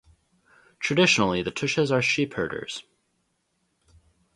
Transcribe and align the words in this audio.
Traditionally, 0.79 1.43
the 1.43 1.51
Tushs 1.51 1.91
are 1.91 2.01
sheep 2.01 2.33
herders. 2.33 2.83